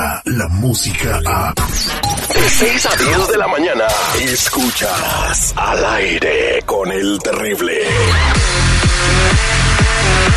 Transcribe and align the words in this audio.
llega 0.00 0.22
la 0.24 0.48
música 0.48 1.20
a... 1.26 1.54
De 2.34 2.48
6 2.48 2.86
a 2.86 2.96
10 2.96 3.28
de 3.28 3.38
la 3.38 3.48
mañana, 3.48 3.84
escuchas 4.20 5.52
al 5.56 5.84
aire 5.84 6.62
con 6.64 6.90
el 6.90 7.18
terrible. 7.18 7.82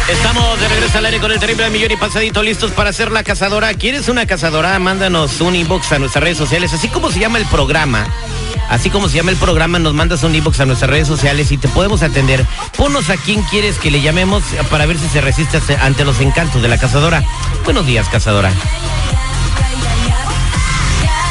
Estamos 0.10 0.60
de 0.60 0.68
regreso 0.68 0.98
al 0.98 1.06
aire 1.06 1.20
con 1.20 1.32
el 1.32 1.40
terrible 1.40 1.70
millón 1.70 1.92
y 1.92 1.96
pasadito 1.96 2.44
listos 2.44 2.72
para 2.72 2.90
hacer 2.90 3.12
la 3.12 3.24
cazadora. 3.24 3.74
¿Quieres 3.74 4.10
una 4.10 4.26
cazadora? 4.26 4.78
Mándanos 4.80 5.40
un 5.40 5.56
inbox 5.56 5.92
a 5.94 6.00
nuestras 6.00 6.24
redes 6.24 6.38
sociales, 6.38 6.74
así 6.74 6.90
como 6.90 7.12
se 7.12 7.20
llama 7.20 7.38
el 7.38 7.46
programa. 7.46 8.06
Así 8.70 8.90
como 8.90 9.08
se 9.08 9.18
llama 9.18 9.32
el 9.32 9.38
programa, 9.38 9.78
nos 9.80 9.94
mandas 9.94 10.24
un 10.24 10.36
inbox 10.36 10.60
a 10.60 10.66
nuestras 10.66 10.90
redes 10.90 11.08
sociales 11.08 11.52
y 11.52 11.58
te 11.58 11.68
podemos 11.68 12.02
atender. 12.02 12.46
Ponos 12.76 13.10
a 13.10 13.18
quién 13.18 13.42
quieres 13.44 13.78
que 13.78 13.92
le 13.92 14.02
llamemos 14.02 14.44
para 14.70 14.86
ver 14.86 14.98
si 14.98 15.08
se 15.08 15.22
resiste 15.22 15.60
ante 15.80 16.04
los 16.04 16.20
encantos 16.20 16.62
de 16.62 16.68
la 16.68 16.78
cazadora. 16.78 17.24
Buenos 17.66 17.86
días, 17.86 18.10
cazadora. 18.10 18.52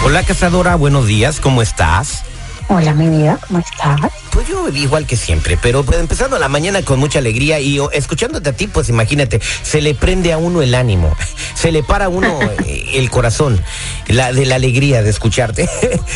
Hola, 0.05 0.25
cazadora, 0.25 0.75
buenos 0.75 1.07
días, 1.07 1.39
¿cómo 1.39 1.63
estás? 1.63 2.25
Hola, 2.67 2.93
mi 2.93 3.09
vida, 3.09 3.39
¿cómo 3.47 3.61
estás? 3.61 4.01
Pues 4.33 4.49
yo 4.49 4.69
igual 4.69 5.07
que 5.07 5.17
siempre, 5.17 5.57
pero 5.61 5.85
pues, 5.85 6.01
empezando 6.01 6.39
la 6.41 6.49
mañana 6.49 6.83
con 6.83 6.99
mucha 6.99 7.21
alegría 7.21 7.61
y 7.61 7.79
escuchándote 7.93 8.51
a 8.51 8.53
ti, 8.53 8.67
pues 8.67 8.89
imagínate, 8.89 9.41
se 9.63 9.81
le 9.81 9.95
prende 9.95 10.33
a 10.33 10.39
uno 10.39 10.61
el 10.61 10.75
ánimo, 10.75 11.15
se 11.55 11.71
le 11.71 11.85
para 11.85 12.07
a 12.07 12.09
uno 12.09 12.41
eh, 12.67 12.85
el 12.95 13.11
corazón 13.11 13.63
la, 14.09 14.33
de 14.33 14.45
la 14.45 14.57
alegría 14.57 15.03
de 15.03 15.11
escucharte. 15.11 15.69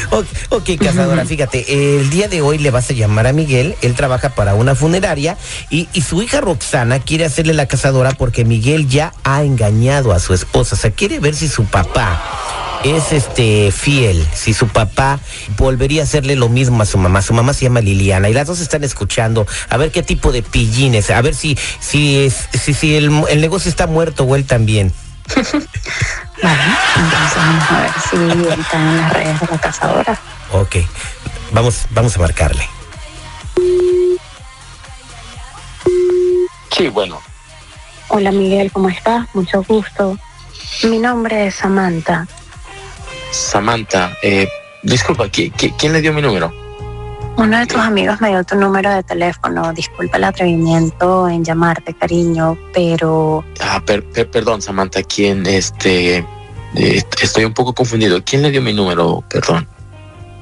ok, 0.50 0.70
cazadora, 0.82 1.24
fíjate, 1.24 2.00
el 2.00 2.10
día 2.10 2.26
de 2.26 2.42
hoy 2.42 2.58
le 2.58 2.72
vas 2.72 2.90
a 2.90 2.92
llamar 2.92 3.28
a 3.28 3.32
Miguel, 3.32 3.76
él 3.82 3.94
trabaja 3.94 4.30
para 4.30 4.54
una 4.54 4.74
funeraria 4.74 5.38
y, 5.70 5.88
y 5.92 6.02
su 6.02 6.22
hija 6.22 6.40
Roxana 6.40 6.98
quiere 6.98 7.24
hacerle 7.24 7.54
la 7.54 7.66
cazadora 7.66 8.10
porque 8.10 8.44
Miguel 8.44 8.88
ya 8.88 9.12
ha 9.22 9.44
engañado 9.44 10.12
a 10.12 10.18
su 10.18 10.34
esposa, 10.34 10.74
o 10.74 10.78
sea, 10.78 10.90
quiere 10.90 11.20
ver 11.20 11.36
si 11.36 11.46
su 11.46 11.66
papá 11.66 12.20
es 12.94 13.12
este 13.12 13.72
fiel, 13.72 14.26
si 14.34 14.54
su 14.54 14.68
papá 14.68 15.18
volvería 15.56 16.02
a 16.02 16.04
hacerle 16.04 16.36
lo 16.36 16.48
mismo 16.48 16.82
a 16.82 16.86
su 16.86 16.98
mamá. 16.98 17.22
Su 17.22 17.34
mamá 17.34 17.52
se 17.54 17.64
llama 17.64 17.80
Liliana 17.80 18.28
y 18.28 18.32
las 18.32 18.46
dos 18.46 18.60
están 18.60 18.84
escuchando 18.84 19.46
a 19.68 19.76
ver 19.76 19.90
qué 19.90 20.02
tipo 20.02 20.30
de 20.30 20.42
pillines, 20.42 21.10
a 21.10 21.20
ver 21.22 21.34
si 21.34 21.58
si 21.80 22.30
si, 22.30 22.74
si 22.74 22.94
el, 22.94 23.10
el 23.28 23.40
negocio 23.40 23.68
está 23.68 23.86
muerto 23.86 24.24
o 24.24 24.36
él 24.36 24.44
también. 24.44 24.92
vale, 26.42 26.62
entonces 26.96 27.36
vamos 27.36 27.70
a 27.70 27.80
ver 27.80 27.90
si 28.08 28.16
él 28.16 28.60
está 28.60 28.76
en 28.76 28.96
las 28.96 29.12
redes 29.12 29.40
de 29.40 29.46
la 29.50 29.58
cazadora. 29.58 30.20
Ok, 30.52 30.76
vamos, 31.52 31.86
vamos 31.90 32.16
a 32.16 32.20
marcarle. 32.20 32.68
Sí, 36.76 36.88
bueno. 36.88 37.20
Hola 38.08 38.30
Miguel, 38.30 38.70
¿cómo 38.70 38.88
estás? 38.88 39.26
Mucho 39.34 39.62
gusto. 39.64 40.18
Mi 40.84 40.98
nombre 40.98 41.48
es 41.48 41.56
Samantha. 41.56 42.26
Samantha, 43.36 44.16
eh, 44.22 44.48
disculpa, 44.82 45.28
quién 45.28 45.92
le 45.92 46.00
dio 46.00 46.12
mi 46.12 46.22
número? 46.22 46.52
Uno 47.36 47.58
de 47.58 47.66
tus 47.66 47.78
amigos 47.78 48.18
me 48.22 48.28
dio 48.28 48.42
tu 48.44 48.56
número 48.56 48.90
de 48.90 49.02
teléfono. 49.02 49.70
Disculpa 49.74 50.16
el 50.16 50.24
atrevimiento 50.24 51.28
en 51.28 51.44
llamarte, 51.44 51.92
cariño, 51.92 52.56
pero... 52.72 53.44
Ah, 53.60 53.82
perdón, 53.84 54.62
Samantha, 54.62 55.02
¿quién, 55.02 55.44
este... 55.46 56.24
Eh, 56.74 57.02
estoy 57.22 57.44
un 57.44 57.52
poco 57.52 57.74
confundido. 57.74 58.22
¿Quién 58.24 58.42
le 58.42 58.50
dio 58.50 58.62
mi 58.62 58.72
número? 58.72 59.22
Perdón. 59.28 59.68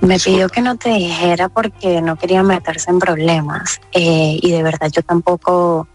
Me 0.01 0.19
pidió 0.19 0.49
que 0.49 0.61
no 0.61 0.77
te 0.77 0.91
dijera 0.91 1.49
porque 1.49 2.01
no 2.01 2.17
quería 2.17 2.43
meterse 2.43 2.91
en 2.91 3.01
problemas. 3.01 3.81
Eh, 3.93 4.39
y 4.41 4.53
de 4.53 4.63
verdad 4.63 4.89
yo 4.93 5.03
tampoco, 5.03 5.89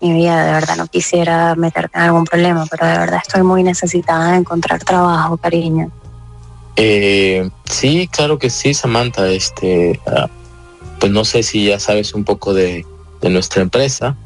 mi 0.00 0.12
vida, 0.14 0.44
de 0.44 0.52
verdad 0.52 0.76
no 0.76 0.86
quisiera 0.86 1.54
meterte 1.54 1.98
en 1.98 2.04
algún 2.04 2.24
problema, 2.24 2.64
pero 2.70 2.86
de 2.86 2.98
verdad 2.98 3.20
estoy 3.22 3.42
muy 3.42 3.62
necesitada 3.62 4.32
de 4.32 4.38
encontrar 4.38 4.82
trabajo, 4.82 5.36
cariño. 5.36 5.90
Eh, 6.76 7.48
sí, 7.64 8.08
claro 8.08 8.38
que 8.38 8.50
sí, 8.50 8.74
Samantha. 8.74 9.28
Este, 9.30 10.00
ah, 10.06 10.28
pues 10.98 11.12
no 11.12 11.24
sé 11.24 11.42
si 11.42 11.66
ya 11.66 11.80
sabes 11.80 12.14
un 12.14 12.24
poco 12.24 12.54
de, 12.54 12.84
nuestra 13.22 13.62
empresa. 13.62 14.16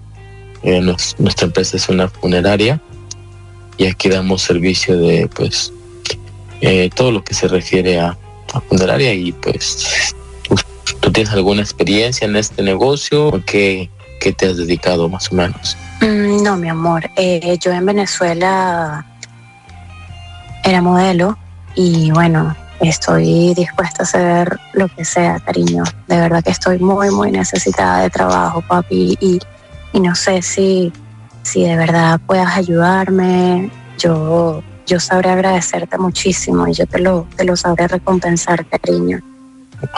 Eh, 0.62 0.80
nuestra 0.80 1.46
empresa 1.46 1.76
es 1.76 1.88
una 1.88 2.08
funeraria 2.08 2.80
y 3.76 3.86
aquí 3.86 4.08
damos 4.08 4.42
servicio 4.42 4.96
de, 4.96 5.28
pues, 5.28 5.72
eh, 6.60 6.90
todo 6.94 7.10
lo 7.10 7.22
que 7.22 7.34
se 7.34 7.48
refiere 7.48 8.00
a, 8.00 8.16
funeraria 8.68 9.12
y 9.12 9.32
pues, 9.32 10.14
¿tú, 11.00 11.10
tienes 11.10 11.32
alguna 11.32 11.60
experiencia 11.60 12.24
en 12.24 12.36
este 12.36 12.62
negocio 12.62 13.28
o 13.28 13.40
qué, 13.44 13.90
te 14.20 14.46
has 14.46 14.56
dedicado 14.56 15.08
más 15.08 15.30
o 15.32 15.34
menos? 15.34 15.76
Mm, 16.00 16.42
no, 16.42 16.56
mi 16.56 16.68
amor. 16.68 17.10
Eh, 17.16 17.58
yo 17.60 17.72
en 17.72 17.84
Venezuela 17.84 19.04
era 20.62 20.80
modelo 20.80 21.36
y 21.74 22.10
bueno, 22.12 22.54
estoy 22.80 23.54
dispuesta 23.54 24.02
a 24.02 24.04
hacer 24.04 24.58
lo 24.72 24.88
que 24.88 25.04
sea, 25.04 25.40
cariño. 25.40 25.84
De 26.06 26.18
verdad 26.18 26.42
que 26.42 26.50
estoy 26.50 26.78
muy, 26.78 27.10
muy 27.10 27.30
necesitada 27.30 28.02
de 28.02 28.10
trabajo, 28.10 28.62
papi, 28.62 29.16
y, 29.20 29.40
no 29.98 30.14
sé 30.14 30.42
si, 30.42 30.92
si 31.42 31.64
de 31.64 31.76
verdad 31.76 32.20
puedas 32.26 32.56
ayudarme. 32.56 33.70
Yo, 33.98 34.62
yo 34.86 35.00
sabré 35.00 35.30
agradecerte 35.30 35.96
muchísimo 35.98 36.66
y 36.66 36.74
yo 36.74 36.86
te 36.86 36.98
lo, 36.98 37.26
te 37.36 37.44
lo 37.44 37.56
sabré 37.56 37.88
recompensar, 37.88 38.66
cariño. 38.66 39.20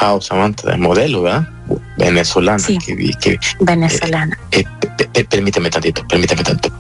Wow, 0.01 0.21
Samantha, 0.21 0.71
de 0.71 0.77
modelo, 0.77 1.23
¿verdad? 1.23 1.49
Venezolana. 1.97 2.59
Sí, 2.59 2.79
que, 2.79 3.39
venezolana. 3.61 4.39
Eh, 4.51 4.65
eh, 5.15 5.25
permíteme 5.25 5.71
tantito, 5.71 6.07
permíteme 6.07 6.43
tantito. 6.43 6.77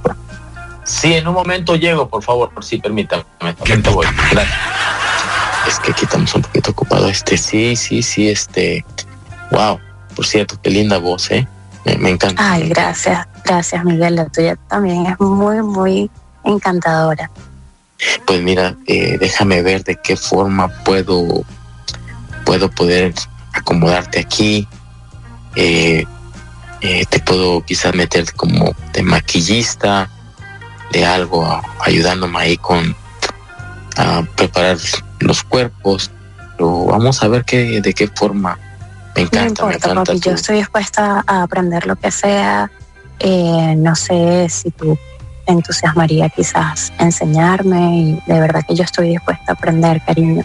Sí, 0.84 1.14
en 1.14 1.26
un 1.26 1.34
momento 1.34 1.74
llego, 1.74 2.08
por 2.08 2.22
favor, 2.22 2.50
por 2.50 2.64
sí, 2.64 2.78
permítame. 2.78 3.24
te 3.40 3.90
voy. 3.90 4.06
Gracias. 4.30 4.54
Es 5.66 5.80
que 5.80 5.90
aquí 5.90 6.04
estamos 6.04 6.34
un 6.34 6.42
poquito 6.42 6.70
ocupados. 6.70 7.10
Este, 7.10 7.36
sí, 7.36 7.76
sí, 7.76 8.02
sí, 8.02 8.28
este. 8.28 8.84
Wow, 9.50 9.80
por 10.14 10.26
cierto, 10.26 10.58
qué 10.62 10.70
linda 10.70 10.98
voz, 10.98 11.30
¿eh? 11.30 11.46
Me, 11.98 12.10
encanta. 12.10 12.52
Ay, 12.52 12.68
gracias, 12.68 13.26
gracias, 13.44 13.84
Miguel. 13.84 14.16
La 14.16 14.26
tuya 14.26 14.56
también 14.68 15.06
es 15.06 15.20
muy, 15.20 15.62
muy 15.62 16.10
encantadora. 16.44 17.30
Pues 18.26 18.42
mira, 18.42 18.76
eh, 18.86 19.16
déjame 19.18 19.62
ver 19.62 19.84
de 19.84 19.96
qué 19.96 20.16
forma 20.16 20.68
puedo, 20.84 21.44
puedo 22.44 22.70
poder 22.70 23.14
acomodarte 23.52 24.20
aquí. 24.20 24.66
Eh, 25.54 26.04
eh, 26.80 27.04
te 27.08 27.20
puedo 27.20 27.64
quizás 27.64 27.94
meter 27.94 28.32
como 28.34 28.74
de 28.92 29.02
maquillista 29.02 30.10
de 30.92 31.06
algo, 31.06 31.62
ayudándome 31.80 32.38
ahí 32.38 32.56
con 32.56 32.94
a 33.96 34.22
preparar 34.36 34.76
los 35.20 35.42
cuerpos. 35.42 36.10
Pero 36.56 36.86
vamos 36.86 37.22
a 37.22 37.28
ver 37.28 37.44
qué, 37.44 37.80
de 37.80 37.94
qué 37.94 38.08
forma. 38.08 38.58
Me 39.14 39.22
encanta, 39.22 39.64
no 39.64 39.72
importa, 39.72 39.94
papi, 39.94 40.20
yo 40.20 40.32
estoy 40.32 40.58
dispuesta 40.58 41.24
a 41.26 41.42
aprender 41.42 41.86
lo 41.86 41.96
que 41.96 42.10
sea. 42.10 42.70
Eh, 43.18 43.74
no 43.76 43.94
sé 43.94 44.48
si 44.48 44.70
tú 44.70 44.98
entusiasmaría 45.46 46.28
quizás 46.28 46.92
enseñarme 46.98 47.98
y 47.98 48.22
de 48.26 48.40
verdad 48.40 48.62
que 48.66 48.74
yo 48.74 48.84
estoy 48.84 49.10
dispuesta 49.10 49.52
a 49.52 49.54
aprender, 49.54 50.02
cariño. 50.04 50.44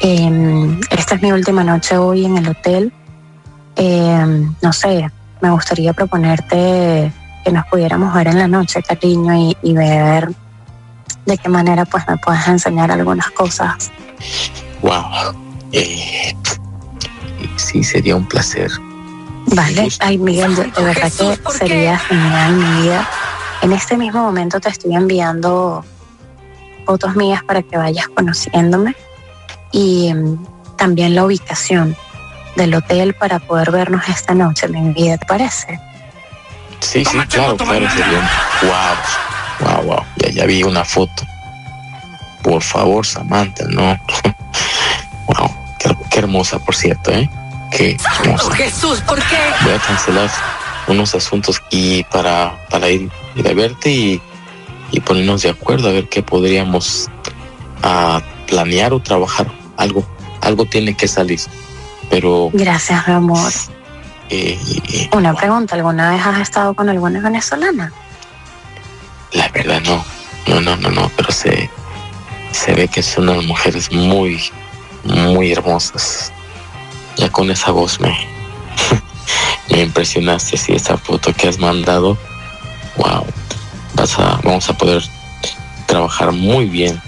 Em, 0.00 0.80
esta 0.90 1.14
es 1.14 1.22
mi 1.22 1.32
última 1.32 1.64
noche 1.64 1.96
hoy 1.96 2.24
en 2.24 2.36
el 2.38 2.48
hotel. 2.48 2.92
Em, 3.76 4.54
no 4.60 4.72
sé, 4.72 5.08
me 5.40 5.50
gustaría 5.50 5.92
proponerte 5.92 7.12
que 7.44 7.52
nos 7.52 7.66
pudiéramos 7.66 8.14
ver 8.14 8.28
en 8.28 8.38
la 8.38 8.48
noche, 8.48 8.82
cariño, 8.82 9.54
y, 9.62 9.72
ver 9.72 10.28
de 11.26 11.38
qué 11.38 11.48
manera 11.48 11.84
pues 11.84 12.06
me 12.08 12.16
puedes 12.16 12.46
enseñar 12.48 12.90
algunas 12.90 13.30
cosas. 13.30 13.90
Wow. 14.82 15.34
Eh, 15.72 16.34
sí, 17.56 17.82
sería 17.82 18.16
un 18.16 18.26
placer. 18.26 18.70
Vale, 19.46 19.88
ay 20.00 20.18
Miguel, 20.18 20.54
de, 20.54 20.70
verdad 20.82 21.12
que 21.12 21.52
sería 21.52 21.98
genial 21.98 22.54
mi 22.54 22.82
vida. 22.82 23.08
En 23.62 23.72
este 23.72 23.96
mismo 23.96 24.22
momento 24.22 24.60
te 24.60 24.68
estoy 24.68 24.94
enviando 24.94 25.84
fotos 26.86 27.14
mías 27.16 27.42
para 27.44 27.62
que 27.62 27.76
vayas 27.76 28.08
conociéndome 28.08 28.94
y 29.70 30.12
mm, 30.12 30.76
también 30.76 31.14
la 31.14 31.24
ubicación 31.24 31.96
del 32.56 32.74
hotel 32.74 33.14
para 33.14 33.38
poder 33.38 33.70
vernos 33.70 34.08
esta 34.08 34.34
noche, 34.34 34.68
mi 34.68 34.92
vida, 34.92 35.16
¿te 35.16 35.26
parece? 35.26 35.80
Sí, 36.80 37.04
sí, 37.04 37.18
claro, 37.28 37.56
claro, 37.56 37.88
sería 37.90 38.30
Wow, 38.62 38.96
wow, 39.60 39.82
wow. 39.84 40.04
Ya, 40.16 40.30
ya 40.30 40.46
vi 40.46 40.62
una 40.62 40.84
foto. 40.84 41.24
Por 42.42 42.62
favor, 42.62 43.06
Samantha, 43.06 43.64
no. 43.68 43.82
wow, 45.26 45.50
qué, 46.10 46.18
hermosa, 46.18 46.58
por 46.58 46.74
cierto, 46.74 47.12
¿eh? 47.12 47.30
Qué 47.70 47.96
hermosa. 48.24 48.54
Jesús, 48.54 49.00
¿por 49.00 49.18
qué? 49.18 49.38
Voy 49.64 49.74
a 49.74 49.78
cancelar 49.78 50.30
unos 50.88 51.14
asuntos 51.14 51.62
y 51.70 52.04
para, 52.04 52.66
para 52.68 52.88
ir, 52.88 53.10
ir 53.36 53.48
a 53.48 53.54
verte 53.54 53.90
y, 53.90 54.22
y 54.90 55.00
ponernos 55.00 55.42
de 55.42 55.50
acuerdo 55.50 55.88
a 55.88 55.92
ver 55.92 56.08
qué 56.08 56.22
podríamos 56.22 57.08
a 57.82 58.16
ah, 58.16 58.22
planear 58.46 58.92
o 58.92 59.00
trabajar. 59.00 59.50
Algo, 59.76 60.04
algo 60.40 60.66
tiene 60.66 60.94
que 60.94 61.08
salir. 61.08 61.40
Pero. 62.10 62.50
Gracias, 62.52 63.06
mi 63.08 63.14
amor. 63.14 63.52
Una 65.12 65.34
pregunta, 65.34 65.74
¿alguna 65.74 66.10
vez 66.10 66.24
has 66.24 66.40
estado 66.40 66.74
con 66.74 66.88
alguna 66.88 67.20
venezolana? 67.20 67.92
La 69.32 69.48
verdad 69.48 69.80
no, 69.82 70.04
no, 70.46 70.60
no, 70.60 70.76
no, 70.76 70.90
no, 70.90 71.10
pero 71.16 71.32
sé, 71.32 71.70
se 72.52 72.74
ve 72.74 72.88
que 72.88 73.02
son 73.02 73.28
unas 73.28 73.44
mujeres 73.44 73.90
muy, 73.92 74.42
muy 75.04 75.52
hermosas. 75.52 76.32
Ya 77.16 77.30
con 77.30 77.50
esa 77.50 77.70
voz 77.70 78.00
me, 78.00 78.16
me 79.70 79.82
impresionaste, 79.82 80.56
sí, 80.56 80.72
esa 80.72 80.96
foto 80.96 81.32
que 81.32 81.48
has 81.48 81.58
mandado. 81.58 82.18
Wow, 82.96 83.26
vas 83.94 84.18
a, 84.18 84.38
vamos 84.44 84.68
a 84.68 84.76
poder 84.76 85.02
trabajar 85.86 86.32
muy 86.32 86.66
bien. 86.66 87.00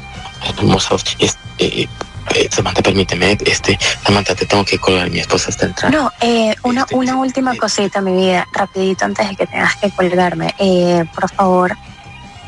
Hermosa, 0.47 0.97
este, 1.19 1.39
eh, 1.59 1.89
eh, 2.35 2.49
Samantha, 2.51 2.83
permíteme, 2.83 3.37
este, 3.45 3.79
Samantha, 4.05 4.35
te 4.35 4.47
tengo 4.47 4.65
que 4.65 4.79
colgar, 4.79 5.11
mi 5.11 5.21
esposa 5.21 5.51
está 5.51 5.67
entrando. 5.67 5.99
No, 5.99 6.13
eh, 6.21 6.55
una, 6.63 6.83
Este, 6.83 6.95
una 6.97 7.17
última 7.17 7.55
eh, 7.55 7.59
cosita, 7.59 8.01
mi 8.01 8.13
vida, 8.13 8.47
rapidito 8.53 9.05
antes 9.05 9.29
de 9.29 9.37
que 9.37 9.47
tengas 9.47 9.77
que 9.77 9.91
colgarme. 9.91 10.55
Eh, 10.59 11.05
por 11.15 11.31
favor, 11.31 11.77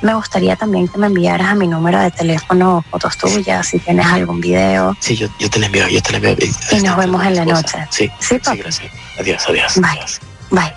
me 0.02 0.14
gustaría 0.14 0.56
también 0.56 0.88
que 0.88 0.98
me 0.98 1.06
enviaras 1.06 1.48
a 1.48 1.54
mi 1.54 1.66
número 1.66 1.98
de 2.00 2.10
teléfono 2.10 2.84
fotos 2.90 3.16
tuyas, 3.16 3.66
si 3.66 3.78
tienes 3.78 4.06
algún 4.06 4.40
video. 4.40 4.96
Sí, 5.00 5.16
yo, 5.16 5.28
yo 5.38 5.48
te 5.50 5.58
la 5.58 5.66
envío, 5.66 5.88
yo 5.88 6.00
te 6.02 6.12
la 6.12 6.16
envío. 6.18 6.32
Y 6.38 6.46
nos 6.46 6.82
está 6.82 6.96
vemos 6.96 7.20
mi 7.22 7.28
en 7.28 7.34
la 7.36 7.42
esposa. 7.42 7.78
noche. 7.78 7.88
Sí, 7.90 8.10
Sí, 8.20 8.38
sí, 8.42 8.56
gracias. 8.56 8.92
Adiós, 9.18 9.42
adiós. 9.48 9.72
Bye. 9.76 9.90
adiós. 9.90 10.20
Bye. 10.50 10.72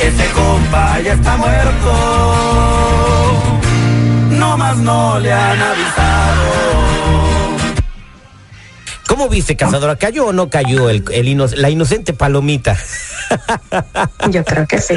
Ese 0.00 0.30
compa 0.32 0.98
ya 1.00 1.12
está 1.12 1.36
muerto. 1.36 1.92
No 4.30 4.56
más 4.56 4.76
no 4.78 5.18
le 5.20 5.32
han 5.32 5.60
avisado. 5.60 6.69
¿Cómo 9.10 9.28
viste, 9.28 9.56
cazadora? 9.56 9.96
¿Cayó 9.96 10.26
o 10.26 10.32
no 10.32 10.48
cayó 10.48 10.88
el, 10.88 11.04
el 11.12 11.26
ino- 11.28 11.48
la 11.56 11.68
inocente 11.68 12.12
palomita? 12.12 12.78
Yo 14.30 14.44
creo 14.44 14.66
que 14.68 14.80
sí. 14.80 14.94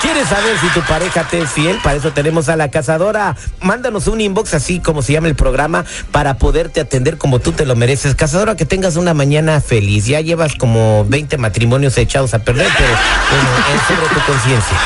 ¿Quieres 0.00 0.28
saber 0.28 0.58
si 0.58 0.66
tu 0.68 0.80
pareja 0.80 1.24
te 1.24 1.40
es 1.42 1.50
fiel? 1.50 1.78
Para 1.84 1.96
eso 1.96 2.10
tenemos 2.12 2.48
a 2.48 2.56
la 2.56 2.70
cazadora. 2.70 3.36
Mándanos 3.60 4.06
un 4.08 4.20
inbox 4.22 4.54
así 4.54 4.80
como 4.80 5.02
se 5.02 5.12
llama 5.12 5.28
el 5.28 5.34
programa 5.36 5.84
para 6.10 6.38
poderte 6.38 6.80
atender 6.80 7.18
como 7.18 7.38
tú 7.38 7.52
te 7.52 7.66
lo 7.66 7.76
mereces. 7.76 8.14
Cazadora, 8.14 8.56
que 8.56 8.64
tengas 8.64 8.96
una 8.96 9.12
mañana 9.14 9.60
feliz. 9.60 10.06
Ya 10.06 10.20
llevas 10.22 10.54
como 10.56 11.04
20 11.04 11.36
matrimonios 11.36 11.98
echados 11.98 12.32
a 12.34 12.38
perder, 12.40 12.66
pero 12.76 12.88
bueno, 12.88 13.48
es 13.76 13.82
sobre 13.86 14.14
tu 14.14 14.26
conciencia. 14.26 14.76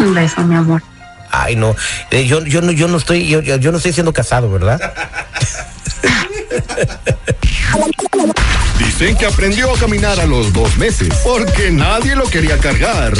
Un 0.00 0.14
beso, 0.14 0.40
mi 0.42 0.56
amor. 0.56 0.82
Ay, 1.30 1.54
no, 1.54 1.76
eh, 2.10 2.26
yo, 2.26 2.42
yo 2.44 2.60
no, 2.62 2.72
yo 2.72 2.88
no 2.88 2.96
estoy, 2.96 3.28
yo, 3.28 3.40
yo 3.40 3.70
no 3.70 3.76
estoy 3.76 3.92
siendo 3.92 4.12
casado, 4.12 4.50
¿verdad? 4.50 4.80
Dicen 8.78 9.16
que 9.16 9.26
aprendió 9.26 9.72
a 9.74 9.78
caminar 9.78 10.20
a 10.20 10.26
los 10.26 10.52
dos 10.52 10.76
meses 10.76 11.08
porque 11.24 11.70
nadie 11.70 12.14
lo 12.16 12.28
quería 12.28 12.58
cargar. 12.58 13.12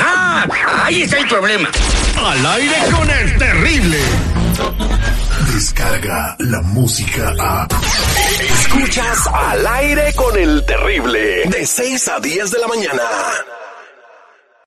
¡Ah! 0.00 0.46
Ahí 0.84 1.02
está 1.02 1.18
el 1.18 1.28
problema. 1.28 1.68
Al 2.16 2.46
aire 2.46 2.76
con 2.92 3.10
el 3.10 3.36
terrible. 3.38 3.98
Descarga 5.52 6.36
la 6.38 6.62
música 6.62 7.34
a. 7.38 7.68
Escuchas 8.60 9.26
al 9.32 9.66
aire 9.66 10.12
con 10.14 10.36
el 10.36 10.64
terrible. 10.66 11.44
De 11.46 11.66
6 11.66 12.08
a 12.08 12.20
10 12.20 12.50
de 12.50 12.58
la 12.58 12.68
mañana. 12.68 13.02